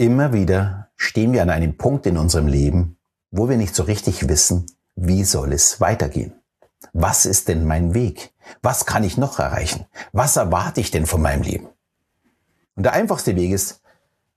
Immer 0.00 0.32
wieder 0.32 0.90
stehen 0.94 1.32
wir 1.32 1.42
an 1.42 1.50
einem 1.50 1.76
Punkt 1.76 2.06
in 2.06 2.18
unserem 2.18 2.46
Leben, 2.46 2.96
wo 3.32 3.48
wir 3.48 3.56
nicht 3.56 3.74
so 3.74 3.82
richtig 3.82 4.28
wissen, 4.28 4.66
wie 4.94 5.24
soll 5.24 5.52
es 5.52 5.80
weitergehen. 5.80 6.34
Was 6.92 7.26
ist 7.26 7.48
denn 7.48 7.66
mein 7.66 7.94
Weg? 7.94 8.32
Was 8.62 8.86
kann 8.86 9.02
ich 9.02 9.16
noch 9.16 9.40
erreichen? 9.40 9.86
Was 10.12 10.36
erwarte 10.36 10.80
ich 10.80 10.92
denn 10.92 11.04
von 11.04 11.20
meinem 11.20 11.42
Leben? 11.42 11.66
Und 12.76 12.84
der 12.84 12.92
einfachste 12.92 13.34
Weg 13.34 13.50
ist, 13.50 13.80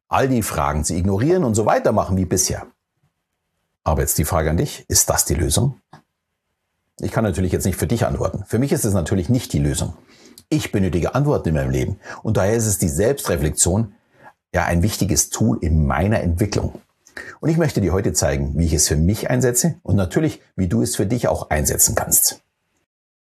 all 0.08 0.28
die 0.28 0.42
Fragen 0.42 0.84
zu 0.84 0.96
ignorieren 0.96 1.44
und 1.44 1.54
so 1.54 1.68
weitermachen 1.68 2.18
wie 2.18 2.26
bisher. 2.26 2.66
Aber 3.84 4.02
jetzt 4.02 4.18
die 4.18 4.26
Frage 4.26 4.50
an 4.50 4.58
dich, 4.58 4.84
ist 4.88 5.12
das 5.12 5.26
die 5.26 5.36
Lösung? 5.36 5.80
Ich 7.00 7.12
kann 7.12 7.24
natürlich 7.24 7.52
jetzt 7.52 7.68
nicht 7.68 7.78
für 7.78 7.86
dich 7.86 8.08
antworten. 8.08 8.46
Für 8.48 8.58
mich 8.58 8.72
ist 8.72 8.84
es 8.84 8.96
natürlich 8.96 9.30
nicht 9.30 9.54
die 9.54 9.60
Lösung. 9.60 9.94
Ich 10.50 10.72
benötige 10.72 11.14
Antworten 11.14 11.50
in 11.50 11.56
meinem 11.56 11.70
Leben. 11.70 12.00
Und 12.24 12.38
daher 12.38 12.56
ist 12.56 12.66
es 12.66 12.80
die 12.80 12.90
Selbstreflexion, 12.90 13.94
ja 14.54 14.65
ein 14.65 14.83
wichtiges 14.83 15.29
Tool 15.29 15.58
in 15.62 15.86
meiner 15.86 16.22
Entwicklung. 16.22 16.73
Und 17.40 17.50
ich 17.50 17.58
möchte 17.58 17.82
dir 17.82 17.94
heute 17.94 18.14
zeigen, 18.14 18.58
wie 18.58 18.66
ich 18.66 18.74
es 18.74 18.88
für 18.88 18.96
mich 18.96 19.30
einsetze 19.30 19.76
und 19.84 19.96
natürlich, 19.96 20.41
wie 20.55 20.68
du 20.68 20.82
es 20.82 20.96
für 20.96 21.05
dich 21.05 21.27
auch 21.27 21.50
einsetzen 21.50 21.96
kannst. 21.96 22.41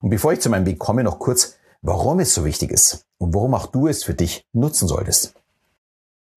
Und 0.01 0.09
bevor 0.09 0.33
ich 0.33 0.41
zu 0.41 0.49
meinem 0.49 0.65
Weg 0.65 0.79
komme, 0.79 1.03
noch 1.03 1.19
kurz, 1.19 1.55
warum 1.81 2.19
es 2.19 2.33
so 2.33 2.45
wichtig 2.45 2.71
ist 2.71 3.05
und 3.17 3.33
warum 3.33 3.53
auch 3.53 3.67
du 3.67 3.87
es 3.87 4.03
für 4.03 4.13
dich 4.13 4.45
nutzen 4.53 4.87
solltest. 4.87 5.33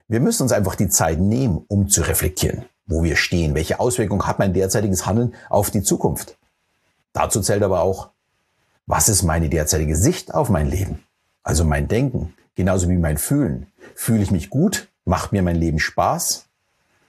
Wir 0.08 0.20
müssen 0.20 0.42
uns 0.42 0.52
einfach 0.52 0.74
die 0.74 0.88
Zeit 0.88 1.20
nehmen, 1.20 1.64
um 1.68 1.88
zu 1.88 2.02
reflektieren, 2.02 2.64
wo 2.86 3.02
wir 3.02 3.16
stehen, 3.16 3.54
welche 3.54 3.80
Auswirkungen 3.80 4.26
hat 4.26 4.38
mein 4.38 4.54
derzeitiges 4.54 5.06
Handeln 5.06 5.34
auf 5.50 5.70
die 5.70 5.82
Zukunft. 5.82 6.38
Dazu 7.12 7.40
zählt 7.40 7.62
aber 7.62 7.80
auch, 7.82 8.10
was 8.86 9.08
ist 9.08 9.22
meine 9.22 9.50
derzeitige 9.50 9.96
Sicht 9.96 10.32
auf 10.34 10.48
mein 10.48 10.70
Leben? 10.70 11.04
Also 11.48 11.64
mein 11.64 11.88
Denken, 11.88 12.34
genauso 12.56 12.90
wie 12.90 12.98
mein 12.98 13.16
Fühlen. 13.16 13.68
Fühle 13.94 14.22
ich 14.22 14.30
mich 14.30 14.50
gut? 14.50 14.88
Macht 15.06 15.32
mir 15.32 15.42
mein 15.42 15.56
Leben 15.56 15.78
Spaß? 15.78 16.44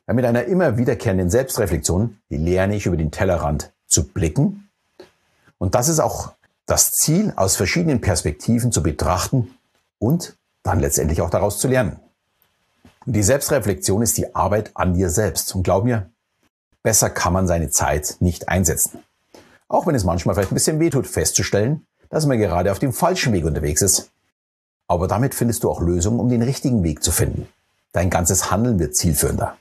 Ja, 0.07 0.13
mit 0.13 0.23
einer 0.23 0.45
immer 0.45 0.77
wiederkehrenden 0.77 1.30
Selbstreflexion 1.30 2.17
lerne 2.30 2.78
ich 2.78 2.86
über 2.86 2.95
den 2.95 3.11
Tellerrand 3.11 3.73
zu 3.86 4.08
blicken. 4.08 4.69
Und 5.58 5.75
das 5.75 5.89
ist 5.89 6.00
auch 6.00 6.31
das 6.66 6.94
Ziel, 6.94 7.33
aus 7.36 7.58
verschiedenen 7.58 8.00
Perspektiven 8.00 8.72
zu 8.72 8.81
betrachten 8.81 9.55
und 9.97 10.38
dann 10.63 10.80
letztendlich 10.80 11.22
auch 11.22 11.30
daraus 11.30 11.59
zu 11.59 11.67
lernen. 11.67 12.00
Und 13.06 13.17
die 13.17 13.23
Selbstreflexion 13.23 14.02
ist 14.02 14.17
die 14.17 14.35
Arbeit 14.35 14.72
an 14.73 14.94
dir 14.94 15.09
selbst. 15.09 15.53
Und 15.53 15.63
glaub 15.63 15.83
mir, 15.83 16.11
besser 16.81 17.09
kann 17.09 17.33
man 17.33 17.45
seine 17.45 17.72
Zeit 17.72 18.16
nicht 18.22 18.47
einsetzen. 18.47 19.03
Auch 19.67 19.85
wenn 19.85 19.95
es 19.95 20.06
manchmal 20.06 20.33
vielleicht 20.33 20.53
ein 20.53 20.56
bisschen 20.56 20.80
wehtut, 20.80 21.08
festzustellen, 21.08 21.85
dass 22.09 22.25
man 22.25 22.39
gerade 22.39 22.72
auf 22.72 22.80
dem 22.80 22.94
falschen 22.94 23.33
Weg 23.33 23.44
unterwegs 23.44 23.81
ist 23.81 24.11
aber 24.89 25.07
damit 25.07 25.35
findest 25.35 25.63
du 25.63 25.69
auch 25.69 25.79
Lösungen, 25.79 26.19
um 26.19 26.27
den 26.27 26.41
richtigen 26.41 26.83
Weg 26.83 27.03
zu 27.03 27.11
finden. 27.11 27.47
Dein 27.93 28.09
ganzes 28.09 28.51
Handeln 28.51 28.79
wird 28.79 28.95
zielführender. 28.95 29.55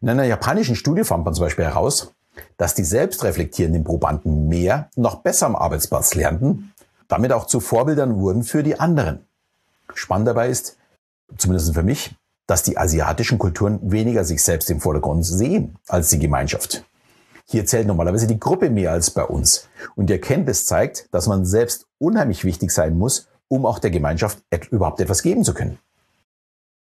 In 0.00 0.10
einer 0.10 0.24
japanischen 0.24 0.76
Studie 0.76 1.04
fand 1.04 1.24
man 1.24 1.34
zum 1.34 1.44
Beispiel 1.44 1.64
heraus, 1.64 2.12
dass 2.58 2.74
die 2.74 2.84
selbstreflektierenden 2.84 3.84
Probanden 3.84 4.48
mehr, 4.48 4.90
noch 4.96 5.22
besser 5.22 5.46
am 5.46 5.56
Arbeitsplatz 5.56 6.14
lernten, 6.14 6.74
damit 7.08 7.32
auch 7.32 7.46
zu 7.46 7.60
Vorbildern 7.60 8.18
wurden 8.18 8.42
für 8.42 8.62
die 8.62 8.78
anderen. 8.78 9.24
Spannend 9.94 10.28
dabei 10.28 10.48
ist, 10.48 10.76
zumindest 11.38 11.72
für 11.72 11.82
mich, 11.82 12.14
dass 12.46 12.64
die 12.64 12.76
asiatischen 12.76 13.38
Kulturen 13.38 13.78
weniger 13.82 14.24
sich 14.24 14.42
selbst 14.42 14.68
im 14.68 14.80
Vordergrund 14.80 15.24
sehen 15.24 15.76
als 15.86 16.08
die 16.08 16.18
Gemeinschaft. 16.18 16.84
Hier 17.44 17.64
zählt 17.66 17.86
normalerweise 17.86 18.26
die 18.26 18.40
Gruppe 18.40 18.68
mehr 18.68 18.90
als 18.90 19.10
bei 19.10 19.22
uns. 19.22 19.68
Und 19.94 20.08
die 20.08 20.14
Erkenntnis 20.14 20.66
zeigt, 20.66 21.08
dass 21.12 21.28
man 21.28 21.46
selbst 21.46 21.86
unheimlich 21.98 22.44
wichtig 22.44 22.72
sein 22.72 22.98
muss, 22.98 23.28
um 23.48 23.66
auch 23.66 23.78
der 23.78 23.90
Gemeinschaft 23.90 24.42
überhaupt 24.70 25.00
etwas 25.00 25.22
geben 25.22 25.44
zu 25.44 25.54
können. 25.54 25.78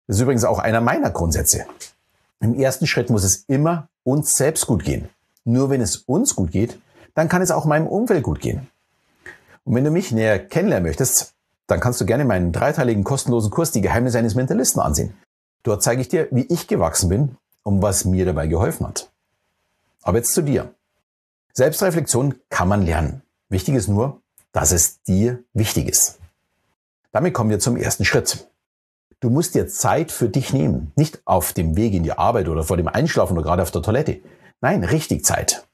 Das 0.07 0.17
ist 0.17 0.23
übrigens 0.23 0.45
auch 0.45 0.59
einer 0.59 0.81
meiner 0.81 1.11
Grundsätze. 1.11 1.67
Im 2.41 2.55
ersten 2.55 2.87
Schritt 2.87 3.11
muss 3.11 3.25
es 3.25 3.45
immer 3.49 3.89
uns 4.05 4.33
selbst 4.33 4.67
gut 4.67 4.85
gehen. 4.85 5.09
Nur 5.45 5.71
wenn 5.71 5.81
es 5.81 5.97
uns 5.97 6.37
gut 6.37 6.51
geht, 6.51 6.79
dann 7.15 7.29
kann 7.29 7.43
es 7.43 7.51
auch 7.51 7.65
meinem 7.65 7.87
Umfeld 7.87 8.23
gut 8.23 8.41
gehen. 8.41 8.69
Und 9.65 9.75
wenn 9.75 9.85
du 9.85 9.91
mich 9.91 10.13
näher 10.13 10.39
kennenlernen 10.39 10.87
möchtest, 10.87 11.35
dann 11.67 11.81
kannst 11.81 12.01
du 12.01 12.07
gerne 12.07 12.25
meinen 12.25 12.53
dreiteiligen 12.53 13.05
kostenlosen 13.05 13.51
Kurs 13.51 13.73
Die 13.73 13.81
Geheimnisse 13.81 14.19
eines 14.19 14.35
Mentalisten 14.35 14.81
ansehen. 14.81 15.15
Dort 15.63 15.83
zeige 15.83 16.01
ich 16.01 16.09
dir, 16.09 16.29
wie 16.31 16.47
ich 16.47 16.69
gewachsen 16.69 17.09
bin 17.09 17.37
und 17.65 17.83
was 17.83 18.05
mir 18.05 18.25
dabei 18.25 18.47
geholfen 18.47 18.87
hat. 18.87 19.11
Aber 20.03 20.19
jetzt 20.19 20.33
zu 20.33 20.43
dir. 20.43 20.73
Selbstreflexion 21.53 22.37
kann 22.49 22.69
man 22.69 22.83
lernen. 22.83 23.23
Wichtig 23.49 23.75
ist 23.75 23.89
nur, 23.89 24.21
dass 24.53 24.71
es 24.71 25.03
dir 25.03 25.43
wichtig 25.53 25.89
ist. 25.89 26.19
Damit 27.17 27.33
kommen 27.33 27.49
wir 27.49 27.59
zum 27.59 27.79
ersten 27.79 28.05
Schritt. 28.05 28.47
Du 29.21 29.31
musst 29.31 29.55
dir 29.55 29.67
Zeit 29.69 30.13
für 30.13 30.29
dich 30.29 30.53
nehmen. 30.53 30.93
Nicht 30.97 31.23
auf 31.25 31.55
dem 31.55 31.75
Weg 31.75 31.95
in 31.95 32.03
die 32.03 32.13
Arbeit 32.13 32.47
oder 32.47 32.63
vor 32.63 32.77
dem 32.77 32.89
Einschlafen 32.89 33.39
oder 33.39 33.43
gerade 33.43 33.63
auf 33.63 33.71
der 33.71 33.81
Toilette. 33.81 34.21
Nein, 34.61 34.85
richtig 34.85 35.25
Zeit. 35.25 35.67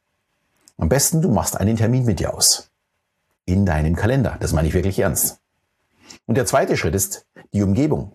Am 0.78 0.88
besten 0.88 1.20
du 1.20 1.28
machst 1.32 1.56
einen 1.56 1.76
Termin 1.76 2.04
mit 2.04 2.20
dir 2.20 2.32
aus. 2.32 2.70
In 3.44 3.66
deinem 3.66 3.96
Kalender. 3.96 4.36
Das 4.38 4.52
meine 4.52 4.68
ich 4.68 4.74
wirklich 4.74 5.00
ernst. 5.00 5.40
Und 6.26 6.36
der 6.36 6.46
zweite 6.46 6.76
Schritt 6.76 6.94
ist 6.94 7.26
die 7.52 7.64
Umgebung. 7.64 8.12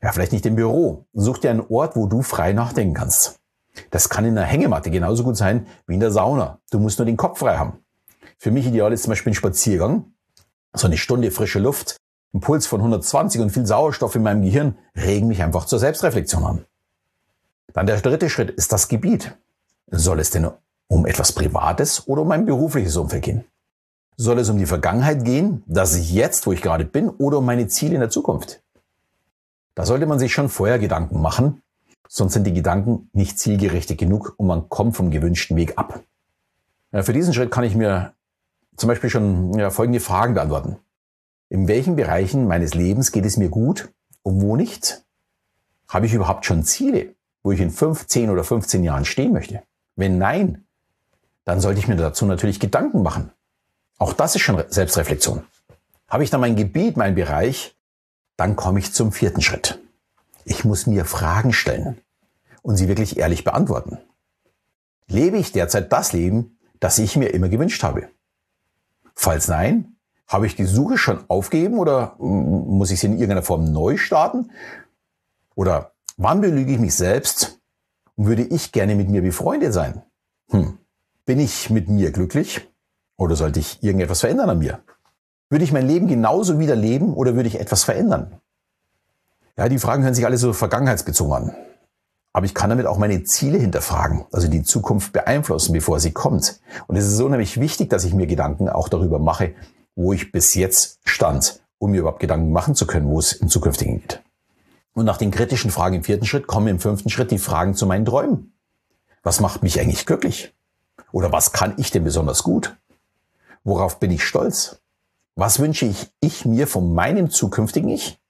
Ja, 0.00 0.12
vielleicht 0.12 0.30
nicht 0.30 0.46
im 0.46 0.54
Büro. 0.54 1.06
Such 1.12 1.38
dir 1.38 1.50
einen 1.50 1.66
Ort, 1.68 1.96
wo 1.96 2.06
du 2.06 2.22
frei 2.22 2.52
nachdenken 2.52 2.94
kannst. 2.94 3.40
Das 3.90 4.08
kann 4.08 4.24
in 4.24 4.38
einer 4.38 4.46
Hängematte 4.46 4.92
genauso 4.92 5.24
gut 5.24 5.36
sein 5.36 5.66
wie 5.88 5.94
in 5.94 6.00
der 6.00 6.12
Sauna. 6.12 6.60
Du 6.70 6.78
musst 6.78 7.00
nur 7.00 7.06
den 7.06 7.16
Kopf 7.16 7.40
frei 7.40 7.56
haben. 7.56 7.80
Für 8.38 8.52
mich 8.52 8.66
ideal 8.66 8.92
ist 8.92 9.02
zum 9.02 9.10
Beispiel 9.10 9.32
ein 9.32 9.34
Spaziergang. 9.34 10.12
So 10.72 10.86
eine 10.86 10.96
Stunde 10.96 11.32
frische 11.32 11.58
Luft, 11.58 11.96
ein 12.32 12.40
Puls 12.40 12.66
von 12.66 12.80
120 12.80 13.40
und 13.40 13.50
viel 13.50 13.66
Sauerstoff 13.66 14.14
in 14.14 14.22
meinem 14.22 14.42
Gehirn 14.42 14.76
regen 14.96 15.28
mich 15.28 15.42
einfach 15.42 15.64
zur 15.64 15.78
Selbstreflexion 15.78 16.44
an. 16.44 16.64
Dann 17.72 17.86
der 17.86 18.00
dritte 18.00 18.30
Schritt 18.30 18.50
ist 18.50 18.72
das 18.72 18.88
Gebiet. 18.88 19.36
Soll 19.90 20.20
es 20.20 20.30
denn 20.30 20.48
um 20.88 21.06
etwas 21.06 21.32
Privates 21.32 22.06
oder 22.06 22.22
um 22.22 22.30
ein 22.30 22.46
berufliches 22.46 22.96
Umfeld 22.96 23.22
gehen? 23.22 23.44
Soll 24.16 24.38
es 24.38 24.48
um 24.48 24.58
die 24.58 24.66
Vergangenheit 24.66 25.24
gehen, 25.24 25.64
ich 25.66 26.12
jetzt, 26.12 26.46
wo 26.46 26.52
ich 26.52 26.62
gerade 26.62 26.84
bin, 26.84 27.08
oder 27.08 27.38
um 27.38 27.46
meine 27.46 27.68
Ziele 27.68 27.94
in 27.94 28.00
der 28.00 28.10
Zukunft? 28.10 28.60
Da 29.74 29.86
sollte 29.86 30.06
man 30.06 30.18
sich 30.18 30.32
schon 30.32 30.48
vorher 30.48 30.78
Gedanken 30.78 31.22
machen, 31.22 31.62
sonst 32.06 32.34
sind 32.34 32.44
die 32.44 32.52
Gedanken 32.52 33.08
nicht 33.12 33.38
zielgerichtet 33.38 33.98
genug 33.98 34.34
und 34.36 34.46
man 34.46 34.68
kommt 34.68 34.96
vom 34.96 35.10
gewünschten 35.10 35.56
Weg 35.56 35.78
ab. 35.78 36.00
Ja, 36.92 37.02
für 37.02 37.12
diesen 37.12 37.32
Schritt 37.32 37.50
kann 37.50 37.64
ich 37.64 37.74
mir 37.74 38.12
zum 38.76 38.88
Beispiel 38.88 39.10
schon 39.10 39.54
ja, 39.58 39.70
folgende 39.70 40.00
Fragen 40.00 40.34
beantworten. 40.34 40.76
In 41.50 41.66
welchen 41.66 41.96
Bereichen 41.96 42.46
meines 42.46 42.74
Lebens 42.74 43.10
geht 43.10 43.26
es 43.26 43.36
mir 43.36 43.48
gut 43.48 43.92
und 44.22 44.40
wo 44.40 44.54
nicht? 44.54 45.04
Habe 45.88 46.06
ich 46.06 46.14
überhaupt 46.14 46.46
schon 46.46 46.62
Ziele, 46.62 47.16
wo 47.42 47.50
ich 47.50 47.60
in 47.60 47.72
5, 47.72 48.06
10 48.06 48.30
oder 48.30 48.44
15 48.44 48.84
Jahren 48.84 49.04
stehen 49.04 49.32
möchte? 49.32 49.64
Wenn 49.96 50.16
nein, 50.16 50.64
dann 51.44 51.60
sollte 51.60 51.80
ich 51.80 51.88
mir 51.88 51.96
dazu 51.96 52.24
natürlich 52.24 52.60
Gedanken 52.60 53.02
machen. 53.02 53.32
Auch 53.98 54.12
das 54.12 54.36
ist 54.36 54.42
schon 54.42 54.62
Selbstreflexion. 54.68 55.42
Habe 56.06 56.22
ich 56.22 56.30
dann 56.30 56.40
mein 56.40 56.54
Gebiet, 56.54 56.96
mein 56.96 57.16
Bereich, 57.16 57.76
dann 58.36 58.54
komme 58.54 58.78
ich 58.78 58.92
zum 58.92 59.10
vierten 59.10 59.42
Schritt. 59.42 59.82
Ich 60.44 60.64
muss 60.64 60.86
mir 60.86 61.04
Fragen 61.04 61.52
stellen 61.52 62.00
und 62.62 62.76
sie 62.76 62.86
wirklich 62.86 63.18
ehrlich 63.18 63.42
beantworten. 63.42 63.98
Lebe 65.08 65.36
ich 65.36 65.50
derzeit 65.50 65.92
das 65.92 66.12
Leben, 66.12 66.58
das 66.78 67.00
ich 67.00 67.16
mir 67.16 67.34
immer 67.34 67.48
gewünscht 67.48 67.82
habe? 67.82 68.08
Falls 69.16 69.48
nein, 69.48 69.96
habe 70.30 70.46
ich 70.46 70.54
die 70.54 70.64
Suche 70.64 70.96
schon 70.96 71.24
aufgegeben 71.26 71.78
oder 71.78 72.14
muss 72.18 72.92
ich 72.92 73.00
sie 73.00 73.08
in 73.08 73.14
irgendeiner 73.14 73.42
Form 73.42 73.72
neu 73.72 73.96
starten? 73.96 74.52
Oder 75.56 75.90
wann 76.16 76.40
belüge 76.40 76.72
ich 76.72 76.78
mich 76.78 76.94
selbst 76.94 77.58
und 78.14 78.26
würde 78.26 78.44
ich 78.44 78.70
gerne 78.70 78.94
mit 78.94 79.10
mir 79.10 79.22
befreundet 79.22 79.74
sein? 79.74 80.02
Hm. 80.50 80.78
Bin 81.26 81.40
ich 81.40 81.68
mit 81.68 81.88
mir 81.88 82.12
glücklich 82.12 82.68
oder 83.16 83.34
sollte 83.34 83.58
ich 83.58 83.82
irgendetwas 83.82 84.20
verändern 84.20 84.50
an 84.50 84.60
mir? 84.60 84.78
Würde 85.48 85.64
ich 85.64 85.72
mein 85.72 85.88
Leben 85.88 86.06
genauso 86.06 86.60
wieder 86.60 86.76
leben 86.76 87.12
oder 87.12 87.34
würde 87.34 87.48
ich 87.48 87.58
etwas 87.58 87.82
verändern? 87.82 88.40
Ja, 89.56 89.68
die 89.68 89.80
Fragen 89.80 90.04
hören 90.04 90.14
sich 90.14 90.26
alle 90.26 90.38
so 90.38 90.52
vergangenheitsbezogen 90.52 91.32
an. 91.32 91.56
Aber 92.32 92.46
ich 92.46 92.54
kann 92.54 92.70
damit 92.70 92.86
auch 92.86 92.98
meine 92.98 93.24
Ziele 93.24 93.58
hinterfragen, 93.58 94.26
also 94.30 94.46
die 94.46 94.62
Zukunft 94.62 95.12
beeinflussen, 95.12 95.72
bevor 95.72 95.98
sie 95.98 96.12
kommt. 96.12 96.60
Und 96.86 96.94
es 96.94 97.08
ist 97.08 97.20
unheimlich 97.20 97.58
wichtig, 97.58 97.90
dass 97.90 98.04
ich 98.04 98.14
mir 98.14 98.28
Gedanken 98.28 98.68
auch 98.68 98.88
darüber 98.88 99.18
mache, 99.18 99.54
wo 99.94 100.12
ich 100.12 100.32
bis 100.32 100.54
jetzt 100.54 101.00
stand, 101.04 101.60
um 101.78 101.90
mir 101.90 102.00
überhaupt 102.00 102.20
Gedanken 102.20 102.52
machen 102.52 102.74
zu 102.74 102.86
können, 102.86 103.08
wo 103.08 103.18
es 103.18 103.32
im 103.32 103.48
Zukünftigen 103.48 104.00
geht. 104.00 104.22
Und 104.92 105.04
nach 105.04 105.18
den 105.18 105.30
kritischen 105.30 105.70
Fragen 105.70 105.96
im 105.96 106.04
vierten 106.04 106.26
Schritt 106.26 106.46
kommen 106.46 106.68
im 106.68 106.80
fünften 106.80 107.10
Schritt 107.10 107.30
die 107.30 107.38
Fragen 107.38 107.74
zu 107.74 107.86
meinen 107.86 108.04
Träumen. 108.04 108.52
Was 109.22 109.40
macht 109.40 109.62
mich 109.62 109.80
eigentlich 109.80 110.06
glücklich? 110.06 110.54
Oder 111.12 111.32
was 111.32 111.52
kann 111.52 111.74
ich 111.76 111.90
denn 111.90 112.04
besonders 112.04 112.42
gut? 112.42 112.76
Worauf 113.64 114.00
bin 114.00 114.10
ich 114.10 114.24
stolz? 114.24 114.80
Was 115.34 115.58
wünsche 115.58 115.86
ich, 115.86 116.10
ich 116.20 116.44
mir 116.44 116.66
von 116.66 116.92
meinem 116.92 117.30
zukünftigen 117.30 117.90
Ich? 117.90 118.20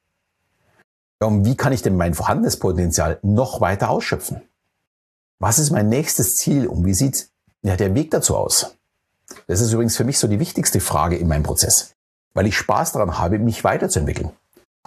Und 1.18 1.44
wie 1.44 1.56
kann 1.56 1.72
ich 1.72 1.82
denn 1.82 1.96
mein 1.96 2.14
vorhandenes 2.14 2.58
Potenzial 2.58 3.18
noch 3.22 3.60
weiter 3.60 3.90
ausschöpfen? 3.90 4.42
Was 5.38 5.58
ist 5.58 5.70
mein 5.70 5.88
nächstes 5.88 6.36
Ziel 6.36 6.66
und 6.66 6.84
wie 6.84 6.94
sieht 6.94 7.30
ja, 7.62 7.76
der 7.76 7.94
Weg 7.94 8.10
dazu 8.10 8.36
aus? 8.36 8.76
Das 9.50 9.60
ist 9.60 9.72
übrigens 9.72 9.96
für 9.96 10.04
mich 10.04 10.20
so 10.20 10.28
die 10.28 10.38
wichtigste 10.38 10.78
Frage 10.78 11.16
in 11.16 11.26
meinem 11.26 11.42
Prozess, 11.42 11.96
weil 12.34 12.46
ich 12.46 12.56
Spaß 12.56 12.92
daran 12.92 13.18
habe, 13.18 13.40
mich 13.40 13.64
weiterzuentwickeln. 13.64 14.30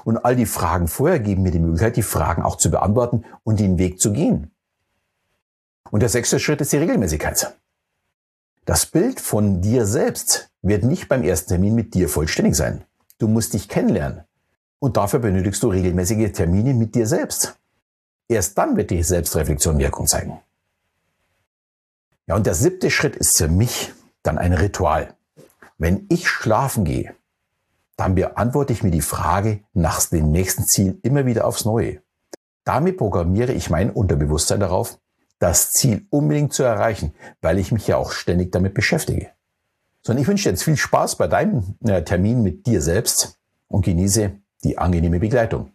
Und 0.06 0.20
all 0.20 0.38
die 0.38 0.46
Fragen 0.46 0.88
vorher 0.88 1.20
geben 1.20 1.44
mir 1.44 1.52
die 1.52 1.60
Möglichkeit, 1.60 1.98
die 1.98 2.02
Fragen 2.02 2.44
auch 2.44 2.56
zu 2.56 2.72
beantworten 2.72 3.26
und 3.44 3.60
den 3.60 3.78
Weg 3.78 4.00
zu 4.00 4.14
gehen. 4.14 4.52
Und 5.92 6.00
der 6.00 6.08
sechste 6.08 6.40
Schritt 6.40 6.62
ist 6.62 6.72
die 6.72 6.78
Regelmäßigkeit. 6.78 7.58
Das 8.64 8.86
Bild 8.86 9.20
von 9.20 9.60
dir 9.60 9.86
selbst 9.86 10.50
wird 10.62 10.86
nicht 10.86 11.10
beim 11.10 11.24
ersten 11.24 11.50
Termin 11.50 11.76
mit 11.76 11.94
dir 11.94 12.08
vollständig 12.08 12.56
sein. 12.56 12.86
Du 13.18 13.28
musst 13.28 13.54
dich 13.54 13.68
kennenlernen. 13.68 14.24
Und 14.80 14.96
dafür 14.96 15.20
benötigst 15.20 15.62
du 15.62 15.68
regelmäßige 15.68 16.32
Termine 16.32 16.74
mit 16.74 16.96
dir 16.96 17.06
selbst. 17.06 17.60
Erst 18.30 18.58
dann 18.58 18.78
wird 18.78 18.92
die 18.92 19.04
Selbstreflexion 19.04 19.78
Wirkung 19.78 20.08
zeigen. 20.08 20.40
Ja, 22.28 22.36
und 22.36 22.46
der 22.46 22.56
siebte 22.56 22.90
Schritt 22.90 23.18
ist 23.18 23.38
für 23.38 23.50
mich 23.50 23.92
dann 24.24 24.38
ein 24.38 24.54
Ritual. 24.54 25.16
Wenn 25.78 26.06
ich 26.10 26.28
schlafen 26.28 26.86
gehe, 26.86 27.14
dann 27.98 28.16
beantworte 28.16 28.74
ich 28.74 28.84
mir 28.84 28.92
die 28.92 29.02
Frage 29.02 29.62
nach 29.74 30.04
dem 30.06 30.32
nächsten 30.32 30.66
Ziel 30.66 31.00
immer 31.04 31.26
wieder 31.26 31.46
aufs 31.46 31.66
Neue. 31.66 32.02
Damit 32.64 32.98
programmiere 32.98 33.54
ich 33.54 33.70
mein 33.70 33.92
Unterbewusstsein 33.92 34.62
darauf, 34.62 34.98
das 35.40 35.74
Ziel 35.74 36.08
unbedingt 36.10 36.54
zu 36.54 36.64
erreichen, 36.64 37.14
weil 37.42 37.60
ich 37.60 37.72
mich 37.72 37.88
ja 37.88 37.98
auch 37.98 38.12
ständig 38.12 38.52
damit 38.52 38.74
beschäftige. 38.74 39.32
So, 40.02 40.14
und 40.14 40.20
ich 40.20 40.28
wünsche 40.28 40.44
dir 40.44 40.52
jetzt 40.52 40.64
viel 40.64 40.78
Spaß 40.78 41.18
bei 41.18 41.28
deinem 41.28 41.76
äh, 41.86 42.04
Termin 42.04 42.42
mit 42.42 42.66
dir 42.66 42.82
selbst 42.82 43.38
und 43.68 43.86
genieße 43.86 44.32
die 44.64 44.78
angenehme 44.78 45.20
Begleitung. 45.20 45.72